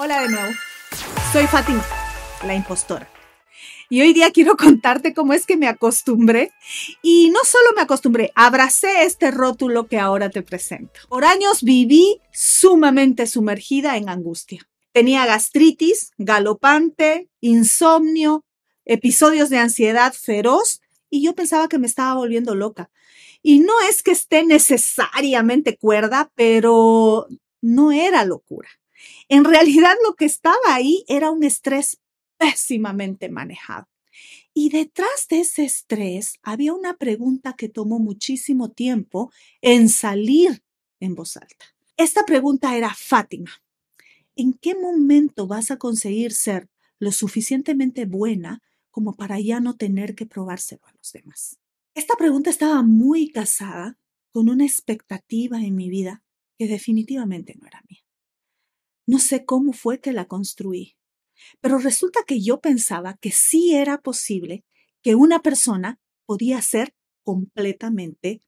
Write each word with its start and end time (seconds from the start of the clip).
Hola 0.00 0.22
de 0.22 0.28
nuevo. 0.28 0.52
Soy 1.32 1.48
Fátima, 1.48 1.84
la 2.46 2.54
impostora. 2.54 3.10
Y 3.88 4.00
hoy 4.00 4.12
día 4.12 4.30
quiero 4.30 4.56
contarte 4.56 5.12
cómo 5.12 5.32
es 5.32 5.44
que 5.44 5.56
me 5.56 5.66
acostumbré. 5.66 6.52
Y 7.02 7.30
no 7.30 7.40
solo 7.42 7.72
me 7.74 7.82
acostumbré, 7.82 8.30
abracé 8.36 9.02
este 9.02 9.32
rótulo 9.32 9.88
que 9.88 9.98
ahora 9.98 10.30
te 10.30 10.42
presento. 10.42 11.00
Por 11.08 11.24
años 11.24 11.64
viví 11.64 12.20
sumamente 12.32 13.26
sumergida 13.26 13.96
en 13.96 14.08
angustia. 14.08 14.68
Tenía 14.92 15.26
gastritis, 15.26 16.12
galopante, 16.16 17.28
insomnio, 17.40 18.44
episodios 18.84 19.50
de 19.50 19.58
ansiedad 19.58 20.12
feroz 20.12 20.80
y 21.10 21.24
yo 21.24 21.34
pensaba 21.34 21.68
que 21.68 21.80
me 21.80 21.88
estaba 21.88 22.14
volviendo 22.14 22.54
loca. 22.54 22.88
Y 23.42 23.58
no 23.58 23.72
es 23.90 24.04
que 24.04 24.12
esté 24.12 24.44
necesariamente 24.44 25.76
cuerda, 25.76 26.30
pero 26.36 27.26
no 27.60 27.90
era 27.90 28.24
locura. 28.24 28.68
En 29.28 29.44
realidad 29.44 29.94
lo 30.06 30.14
que 30.14 30.24
estaba 30.24 30.56
ahí 30.66 31.04
era 31.08 31.30
un 31.30 31.44
estrés 31.44 32.00
pésimamente 32.38 33.28
manejado. 33.28 33.86
Y 34.54 34.70
detrás 34.70 35.26
de 35.30 35.40
ese 35.40 35.64
estrés 35.64 36.34
había 36.42 36.72
una 36.72 36.96
pregunta 36.96 37.54
que 37.54 37.68
tomó 37.68 37.98
muchísimo 37.98 38.70
tiempo 38.70 39.30
en 39.60 39.88
salir 39.88 40.62
en 41.00 41.14
voz 41.14 41.36
alta. 41.36 41.66
Esta 41.96 42.24
pregunta 42.24 42.76
era, 42.76 42.94
Fátima, 42.94 43.50
¿en 44.36 44.54
qué 44.54 44.74
momento 44.74 45.46
vas 45.46 45.70
a 45.70 45.76
conseguir 45.76 46.32
ser 46.32 46.68
lo 46.98 47.12
suficientemente 47.12 48.06
buena 48.06 48.62
como 48.90 49.14
para 49.14 49.38
ya 49.38 49.60
no 49.60 49.76
tener 49.76 50.14
que 50.14 50.26
probárselo 50.26 50.84
a 50.86 50.92
los 50.92 51.12
demás? 51.12 51.58
Esta 51.94 52.16
pregunta 52.16 52.50
estaba 52.50 52.82
muy 52.82 53.30
casada 53.30 53.98
con 54.30 54.48
una 54.48 54.64
expectativa 54.64 55.60
en 55.60 55.74
mi 55.74 55.88
vida 55.88 56.22
que 56.56 56.66
definitivamente 56.66 57.56
no 57.60 57.66
era 57.66 57.82
mía. 57.88 58.07
No 59.08 59.18
sé 59.18 59.46
cómo 59.46 59.72
fue 59.72 60.00
que 60.00 60.12
la 60.12 60.26
construí, 60.26 60.98
pero 61.62 61.78
resulta 61.78 62.20
que 62.26 62.42
yo 62.42 62.60
pensaba 62.60 63.16
que 63.16 63.30
sí 63.30 63.74
era 63.74 64.02
posible 64.02 64.66
que 65.02 65.14
una 65.14 65.38
persona 65.38 65.98
podía 66.26 66.60
ser 66.60 66.94
completamente 67.24 68.42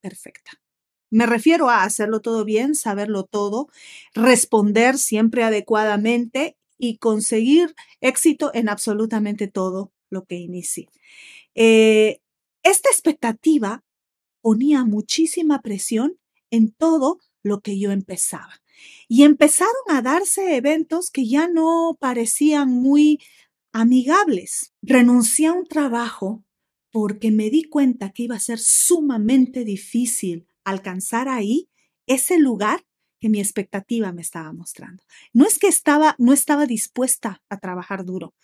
perfecta. 0.00 0.52
Me 1.10 1.26
refiero 1.26 1.68
a 1.68 1.82
hacerlo 1.82 2.20
todo 2.20 2.44
bien, 2.44 2.76
saberlo 2.76 3.24
todo, 3.24 3.66
responder 4.14 4.98
siempre 4.98 5.42
adecuadamente 5.42 6.56
y 6.78 6.98
conseguir 6.98 7.74
éxito 8.00 8.52
en 8.54 8.68
absolutamente 8.68 9.48
todo 9.48 9.92
lo 10.10 10.26
que 10.26 10.36
inicie. 10.36 10.90
Eh, 11.56 12.20
esta 12.62 12.88
expectativa 12.88 13.82
ponía 14.42 14.84
muchísima 14.84 15.60
presión 15.60 16.20
en 16.52 16.70
todo 16.70 17.18
lo 17.44 17.60
que 17.60 17.78
yo 17.78 17.92
empezaba. 17.92 18.60
Y 19.06 19.22
empezaron 19.22 19.72
a 19.88 20.02
darse 20.02 20.56
eventos 20.56 21.10
que 21.10 21.28
ya 21.28 21.46
no 21.46 21.96
parecían 22.00 22.70
muy 22.70 23.20
amigables. 23.72 24.74
Renuncié 24.82 25.46
a 25.46 25.52
un 25.52 25.66
trabajo 25.66 26.42
porque 26.90 27.30
me 27.30 27.50
di 27.50 27.64
cuenta 27.64 28.10
que 28.10 28.24
iba 28.24 28.36
a 28.36 28.40
ser 28.40 28.58
sumamente 28.58 29.64
difícil 29.64 30.46
alcanzar 30.64 31.28
ahí 31.28 31.68
ese 32.06 32.38
lugar 32.38 32.84
que 33.20 33.28
mi 33.28 33.40
expectativa 33.40 34.12
me 34.12 34.22
estaba 34.22 34.52
mostrando. 34.52 35.02
No 35.32 35.46
es 35.46 35.58
que 35.58 35.66
estaba 35.66 36.14
no 36.18 36.32
estaba 36.32 36.66
dispuesta 36.66 37.42
a 37.48 37.58
trabajar 37.58 38.04
duro, 38.04 38.34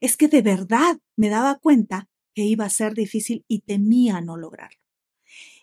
es 0.00 0.16
que 0.16 0.28
de 0.28 0.42
verdad 0.42 0.98
me 1.16 1.28
daba 1.28 1.58
cuenta 1.58 2.08
que 2.34 2.44
iba 2.44 2.64
a 2.64 2.70
ser 2.70 2.94
difícil 2.94 3.44
y 3.48 3.60
temía 3.60 4.20
no 4.20 4.36
lograrlo. 4.36 4.80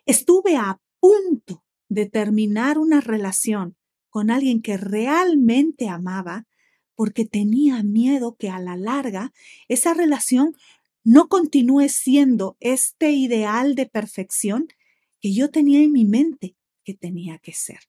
Estuve 0.05 0.57
a 0.57 0.79
punto 0.99 1.63
de 1.89 2.05
terminar 2.05 2.77
una 2.77 3.01
relación 3.01 3.75
con 4.09 4.31
alguien 4.31 4.61
que 4.61 4.77
realmente 4.77 5.89
amaba 5.89 6.47
porque 6.95 7.25
tenía 7.25 7.83
miedo 7.83 8.35
que 8.35 8.49
a 8.49 8.59
la 8.59 8.77
larga 8.77 9.33
esa 9.67 9.93
relación 9.93 10.55
no 11.03 11.27
continúe 11.27 11.89
siendo 11.89 12.57
este 12.59 13.11
ideal 13.11 13.75
de 13.75 13.85
perfección 13.85 14.67
que 15.19 15.33
yo 15.33 15.51
tenía 15.51 15.81
en 15.81 15.91
mi 15.91 16.05
mente 16.05 16.55
que 16.83 16.93
tenía 16.93 17.37
que 17.39 17.53
ser. 17.53 17.79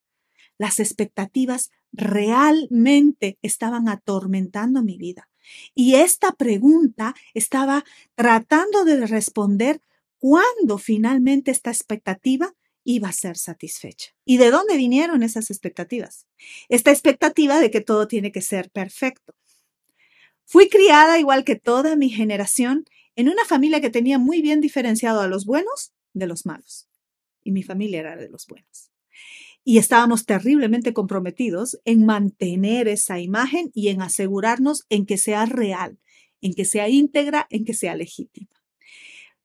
Las 0.59 0.81
expectativas 0.81 1.71
realmente 1.93 3.39
estaban 3.43 3.89
atormentando 3.89 4.83
mi 4.83 4.99
vida. 4.99 5.29
Y 5.75 5.95
esta 5.95 6.33
pregunta 6.33 7.15
estaba 7.35 7.85
tratando 8.15 8.85
de 8.85 9.07
responder 9.07 9.81
cuándo 10.19 10.79
finalmente 10.79 11.51
esta 11.51 11.71
expectativa 11.71 12.55
iba 12.87 13.09
a 13.09 13.13
ser 13.13 13.37
satisfecha. 13.37 14.15
¿Y 14.25 14.39
de 14.39 14.51
dónde 14.51 14.77
vinieron 14.77 15.23
esas 15.23 15.51
expectativas? 15.51 16.27
Esta 16.69 16.93
expectativa 16.93 17.61
de 17.61 17.71
que 17.71 17.81
todo 17.81 18.07
tiene 18.07 18.33
que 18.33 18.41
ser 18.41 18.71
perfecto. 18.71 19.35
Fui 20.45 20.69
criada 20.69 21.19
igual 21.19 21.45
que 21.45 21.57
toda 21.57 21.97
mi 21.97 22.09
generación 22.09 22.87
en 23.17 23.29
una 23.29 23.45
familia 23.45 23.81
que 23.81 23.91
tenía 23.91 24.19
muy 24.19 24.41
bien 24.41 24.61
diferenciado 24.61 25.21
a 25.21 25.27
los 25.27 25.45
buenos 25.45 25.93
de 26.15 26.29
los 26.29 26.47
malos. 26.47 26.89
Y 27.43 27.51
mi 27.51 27.65
familia 27.65 28.01
era 28.01 28.17
de 28.17 28.29
los 28.29 28.47
buenos. 28.47 28.91
Y 29.65 29.79
estábamos 29.79 30.25
terriblemente 30.25 30.93
comprometidos 30.93 31.81
en 31.85 32.07
mantener 32.07 32.87
esa 32.87 33.19
imagen 33.19 33.73
y 33.75 33.89
en 33.89 34.01
asegurarnos 34.01 34.85
en 34.91 35.07
que 35.07 35.19
sea 35.19 35.45
real, 35.45 35.99
en 36.41 36.55
que 36.55 36.65
sea 36.65 36.89
íntegra, 36.89 37.49
en 37.51 37.65
que 37.65 37.75
sea 37.75 37.97
legítima. 37.97 38.56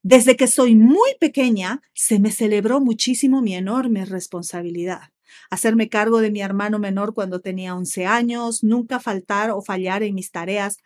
Desde 0.03 0.35
que 0.35 0.47
soy 0.47 0.75
muy 0.75 1.11
pequeña, 1.19 1.81
se 1.93 2.19
me 2.19 2.31
celebró 2.31 2.81
muchísimo 2.81 3.41
mi 3.41 3.53
enorme 3.53 4.05
responsabilidad. 4.05 5.11
Hacerme 5.49 5.89
cargo 5.89 6.21
de 6.21 6.31
mi 6.31 6.41
hermano 6.41 6.79
menor 6.79 7.13
cuando 7.13 7.39
tenía 7.39 7.75
11 7.75 8.05
años, 8.07 8.63
nunca 8.63 8.99
faltar 8.99 9.51
o 9.51 9.61
fallar 9.61 10.01
en 10.01 10.15
mis 10.15 10.31
tareas. 10.31 10.77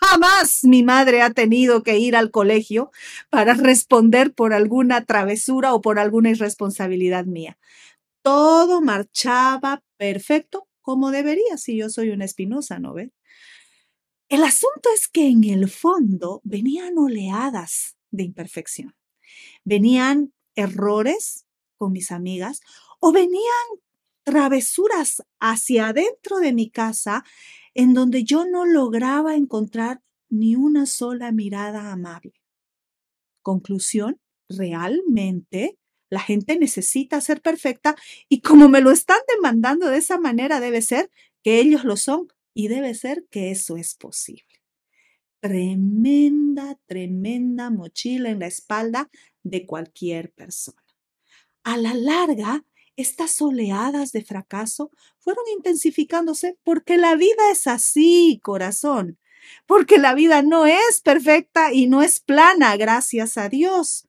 Jamás 0.00 0.64
mi 0.64 0.82
madre 0.82 1.22
ha 1.22 1.30
tenido 1.30 1.82
que 1.82 1.98
ir 1.98 2.14
al 2.14 2.30
colegio 2.30 2.90
para 3.30 3.54
responder 3.54 4.34
por 4.34 4.52
alguna 4.52 5.04
travesura 5.04 5.72
o 5.72 5.80
por 5.80 5.98
alguna 5.98 6.30
irresponsabilidad 6.30 7.24
mía. 7.24 7.58
Todo 8.22 8.80
marchaba 8.82 9.82
perfecto 9.96 10.68
como 10.82 11.10
debería 11.10 11.56
si 11.56 11.76
yo 11.76 11.88
soy 11.90 12.10
una 12.10 12.24
espinosa, 12.24 12.78
¿no 12.78 12.94
ve? 12.94 13.10
El 14.28 14.44
asunto 14.44 14.90
es 14.94 15.08
que 15.08 15.28
en 15.28 15.44
el 15.44 15.70
fondo 15.70 16.42
venían 16.44 16.98
oleadas 16.98 17.97
de 18.10 18.24
imperfección. 18.24 18.94
Venían 19.64 20.32
errores 20.54 21.46
con 21.76 21.92
mis 21.92 22.10
amigas 22.10 22.60
o 23.00 23.12
venían 23.12 23.66
travesuras 24.24 25.22
hacia 25.40 25.88
adentro 25.88 26.38
de 26.38 26.52
mi 26.52 26.70
casa 26.70 27.24
en 27.74 27.94
donde 27.94 28.24
yo 28.24 28.44
no 28.44 28.66
lograba 28.66 29.36
encontrar 29.36 30.02
ni 30.28 30.56
una 30.56 30.84
sola 30.84 31.32
mirada 31.32 31.92
amable. 31.92 32.34
Conclusión, 33.42 34.20
realmente 34.48 35.78
la 36.10 36.20
gente 36.20 36.58
necesita 36.58 37.20
ser 37.20 37.40
perfecta 37.40 37.96
y 38.28 38.40
como 38.40 38.68
me 38.68 38.80
lo 38.80 38.90
están 38.90 39.18
demandando 39.34 39.88
de 39.88 39.98
esa 39.98 40.18
manera 40.18 40.60
debe 40.60 40.82
ser 40.82 41.10
que 41.42 41.60
ellos 41.60 41.84
lo 41.84 41.96
son 41.96 42.28
y 42.54 42.68
debe 42.68 42.94
ser 42.94 43.26
que 43.30 43.50
eso 43.50 43.76
es 43.76 43.94
posible 43.94 44.47
tremenda, 45.40 46.78
tremenda 46.86 47.70
mochila 47.70 48.30
en 48.30 48.40
la 48.40 48.46
espalda 48.46 49.08
de 49.42 49.66
cualquier 49.66 50.32
persona. 50.32 50.82
A 51.64 51.76
la 51.76 51.94
larga, 51.94 52.64
estas 52.96 53.40
oleadas 53.40 54.12
de 54.12 54.24
fracaso 54.24 54.90
fueron 55.18 55.44
intensificándose 55.56 56.58
porque 56.64 56.96
la 56.96 57.14
vida 57.14 57.50
es 57.52 57.66
así, 57.66 58.40
corazón, 58.42 59.18
porque 59.66 59.98
la 59.98 60.14
vida 60.14 60.42
no 60.42 60.66
es 60.66 61.00
perfecta 61.02 61.72
y 61.72 61.86
no 61.86 62.02
es 62.02 62.20
plana, 62.20 62.76
gracias 62.76 63.38
a 63.38 63.48
Dios. 63.48 64.08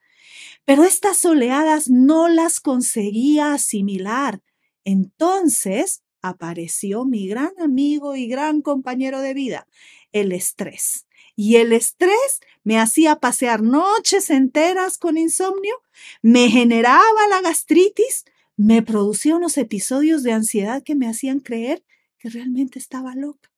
Pero 0.66 0.84
estas 0.84 1.24
oleadas 1.26 1.90
no 1.90 2.30
las 2.30 2.60
conseguía 2.60 3.54
asimilar. 3.54 4.42
Entonces 4.86 6.02
apareció 6.22 7.06
mi 7.06 7.28
gran 7.28 7.52
amigo 7.60 8.16
y 8.16 8.28
gran 8.28 8.62
compañero 8.62 9.22
de 9.22 9.34
vida, 9.34 9.68
el 10.12 10.32
estrés. 10.32 11.06
Y 11.41 11.56
el 11.56 11.71
estrés 11.71 12.41
me 12.65 12.80
hacía 12.80 13.21
pasear 13.21 13.62
noches 13.62 14.30
enteras 14.30 14.97
con 14.97 15.18
insomnio, 15.18 15.74
me 16.21 16.50
generaba 16.50 17.30
la 17.30 17.39
gastritis, 17.39 18.25
me 18.57 18.81
producía 18.81 19.38
unos 19.38 19.57
episodios 19.57 20.21
de 20.24 20.33
ansiedad 20.33 20.83
que 20.83 20.95
me 20.95 21.07
hacían 21.07 21.39
creer 21.39 21.81
que 22.18 22.30
realmente 22.30 22.77
estaba 22.77 23.15
loca. 23.15 23.53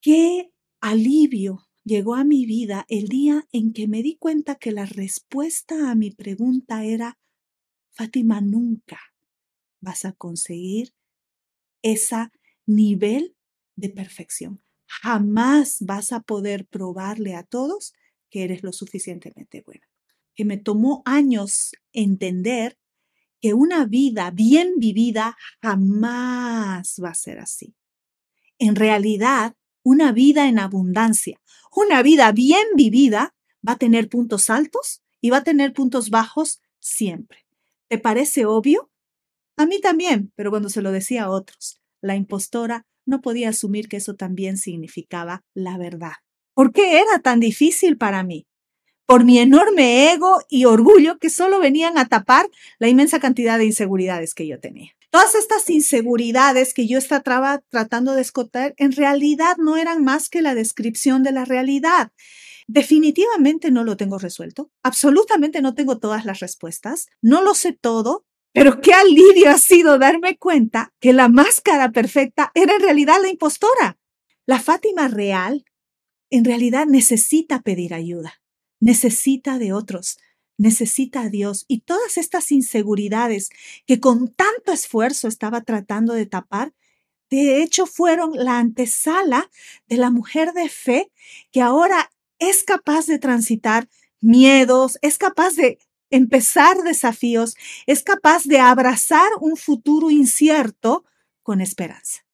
Qué 0.00 0.52
alivio 0.80 1.66
llegó 1.82 2.14
a 2.14 2.22
mi 2.22 2.46
vida 2.46 2.86
el 2.88 3.08
día 3.08 3.48
en 3.50 3.72
que 3.72 3.88
me 3.88 4.04
di 4.04 4.14
cuenta 4.14 4.54
que 4.54 4.70
la 4.70 4.86
respuesta 4.86 5.90
a 5.90 5.96
mi 5.96 6.12
pregunta 6.12 6.84
era, 6.84 7.18
Fátima, 7.90 8.42
nunca 8.42 9.00
vas 9.80 10.04
a 10.04 10.12
conseguir 10.12 10.94
ese 11.82 12.30
nivel 12.64 13.34
de 13.74 13.88
perfección 13.88 14.63
jamás 14.86 15.78
vas 15.80 16.12
a 16.12 16.20
poder 16.20 16.66
probarle 16.66 17.34
a 17.34 17.42
todos 17.42 17.94
que 18.30 18.44
eres 18.44 18.62
lo 18.62 18.72
suficientemente 18.72 19.62
buena. 19.64 19.86
Que 20.34 20.44
me 20.44 20.56
tomó 20.58 21.02
años 21.04 21.72
entender 21.92 22.78
que 23.40 23.54
una 23.54 23.86
vida 23.86 24.30
bien 24.30 24.74
vivida 24.78 25.36
jamás 25.62 27.00
va 27.02 27.10
a 27.10 27.14
ser 27.14 27.40
así. 27.40 27.74
En 28.58 28.76
realidad, 28.76 29.54
Una 29.86 30.12
vida 30.12 30.48
en 30.48 30.58
abundancia, 30.58 31.40
una 31.70 32.02
vida 32.02 32.32
bien 32.32 32.66
vivida, 32.74 33.34
va 33.66 33.72
a 33.74 33.78
tener 33.78 34.08
puntos 34.08 34.48
altos 34.48 35.02
y 35.20 35.28
va 35.30 35.38
a 35.38 35.44
tener 35.44 35.74
puntos 35.74 36.08
bajos 36.08 36.60
siempre. 36.80 37.46
¿Te 37.88 37.98
parece 37.98 38.46
obvio? 38.46 38.90
A 39.56 39.66
mí 39.66 39.80
también, 39.80 40.32
pero 40.36 40.50
cuando 40.50 40.70
se 40.70 40.82
lo 40.82 40.90
decía 40.92 41.24
a 41.24 41.30
otros, 41.30 41.80
la 42.04 42.16
impostora 42.16 42.86
no 43.06 43.20
podía 43.20 43.48
asumir 43.48 43.88
que 43.88 43.96
eso 43.96 44.14
también 44.14 44.58
significaba 44.58 45.42
la 45.54 45.78
verdad. 45.78 46.12
¿Por 46.54 46.72
qué 46.72 46.98
era 47.00 47.18
tan 47.22 47.40
difícil 47.40 47.96
para 47.96 48.22
mí? 48.22 48.46
Por 49.06 49.24
mi 49.24 49.38
enorme 49.38 50.12
ego 50.12 50.38
y 50.48 50.66
orgullo 50.66 51.18
que 51.18 51.30
solo 51.30 51.58
venían 51.58 51.98
a 51.98 52.06
tapar 52.08 52.48
la 52.78 52.88
inmensa 52.88 53.20
cantidad 53.20 53.58
de 53.58 53.66
inseguridades 53.66 54.34
que 54.34 54.46
yo 54.46 54.60
tenía. 54.60 54.92
Todas 55.10 55.34
estas 55.34 55.68
inseguridades 55.70 56.74
que 56.74 56.86
yo 56.86 56.98
estaba 56.98 57.62
tratando 57.70 58.14
de 58.14 58.22
escotar 58.22 58.74
en 58.76 58.92
realidad 58.92 59.56
no 59.58 59.76
eran 59.76 60.04
más 60.04 60.28
que 60.28 60.42
la 60.42 60.54
descripción 60.54 61.22
de 61.22 61.32
la 61.32 61.44
realidad. 61.44 62.12
Definitivamente 62.66 63.70
no 63.70 63.84
lo 63.84 63.96
tengo 63.96 64.18
resuelto. 64.18 64.70
Absolutamente 64.82 65.62
no 65.62 65.74
tengo 65.74 65.98
todas 65.98 66.24
las 66.24 66.40
respuestas. 66.40 67.06
No 67.22 67.42
lo 67.42 67.54
sé 67.54 67.72
todo. 67.72 68.24
Pero 68.54 68.80
qué 68.80 68.94
alivio 68.94 69.50
ha 69.50 69.58
sido 69.58 69.98
darme 69.98 70.38
cuenta 70.38 70.94
que 71.00 71.12
la 71.12 71.28
máscara 71.28 71.90
perfecta 71.90 72.52
era 72.54 72.76
en 72.76 72.80
realidad 72.80 73.16
la 73.20 73.28
impostora. 73.28 73.98
La 74.46 74.60
Fátima 74.60 75.08
real 75.08 75.64
en 76.30 76.44
realidad 76.44 76.86
necesita 76.86 77.62
pedir 77.62 77.94
ayuda, 77.94 78.40
necesita 78.78 79.58
de 79.58 79.72
otros, 79.72 80.18
necesita 80.56 81.22
a 81.22 81.28
Dios. 81.30 81.64
Y 81.66 81.80
todas 81.80 82.16
estas 82.16 82.52
inseguridades 82.52 83.50
que 83.86 83.98
con 83.98 84.32
tanto 84.32 84.70
esfuerzo 84.70 85.26
estaba 85.26 85.62
tratando 85.62 86.14
de 86.14 86.26
tapar, 86.26 86.72
de 87.30 87.60
hecho 87.60 87.86
fueron 87.86 88.30
la 88.36 88.60
antesala 88.60 89.50
de 89.88 89.96
la 89.96 90.10
mujer 90.10 90.52
de 90.52 90.68
fe 90.68 91.10
que 91.50 91.60
ahora 91.60 92.12
es 92.38 92.62
capaz 92.62 93.06
de 93.06 93.18
transitar 93.18 93.88
miedos, 94.20 94.96
es 95.02 95.18
capaz 95.18 95.56
de 95.56 95.78
empezar 96.14 96.76
desafíos, 96.78 97.56
es 97.86 98.02
capaz 98.02 98.44
de 98.44 98.58
abrazar 98.58 99.28
un 99.40 99.56
futuro 99.56 100.10
incierto 100.10 101.04
con 101.42 101.60
esperanza. 101.60 102.24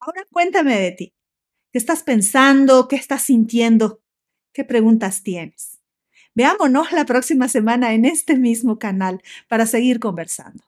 Ahora 0.00 0.24
cuéntame 0.30 0.78
de 0.78 0.92
ti. 0.92 1.14
¿Qué 1.72 1.78
estás 1.78 2.02
pensando? 2.02 2.88
¿Qué 2.88 2.96
estás 2.96 3.22
sintiendo? 3.22 4.00
¿Qué 4.52 4.64
preguntas 4.64 5.22
tienes? 5.22 5.80
Veámonos 6.34 6.92
la 6.92 7.04
próxima 7.04 7.48
semana 7.48 7.94
en 7.94 8.04
este 8.04 8.36
mismo 8.36 8.78
canal 8.78 9.22
para 9.48 9.66
seguir 9.66 9.98
conversando. 9.98 10.64